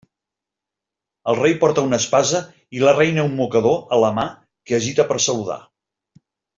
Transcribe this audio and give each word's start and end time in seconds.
El 1.33 1.37
Rei 1.39 1.53
porta 1.65 1.83
una 1.89 1.99
espasa 2.03 2.41
i 2.79 2.83
la 2.87 2.95
Reina 3.03 3.29
un 3.31 3.39
mocador 3.43 3.79
a 3.97 4.03
la 4.07 4.13
mà 4.19 4.27
que 4.69 4.81
agita 4.83 5.11
per 5.13 5.23
a 5.23 5.27
saludar. 5.31 5.65